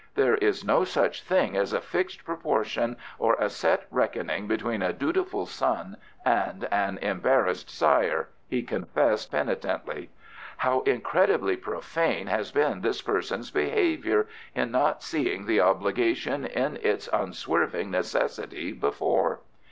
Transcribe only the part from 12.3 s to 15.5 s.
been this person's behaviour in not seeing